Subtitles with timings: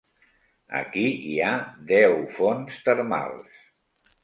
[0.79, 1.51] Aquí hi ha
[1.93, 3.57] deu fonts termals.